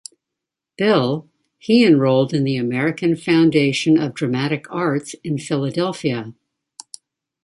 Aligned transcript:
Bill, 0.79 1.29
he 1.59 1.85
enrolled 1.85 2.33
in 2.33 2.43
the 2.43 2.55
American 2.57 3.15
Foundation 3.15 3.99
of 3.99 4.15
Dramatic 4.15 4.65
Arts 4.73 5.13
in 5.23 5.37
Philadelphia. 5.37 6.33